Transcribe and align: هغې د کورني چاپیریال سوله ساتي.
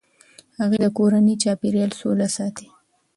هغې 0.59 0.77
د 0.85 0.87
کورني 0.97 1.35
چاپیریال 1.43 1.91
سوله 1.99 2.27
ساتي. 2.35 2.67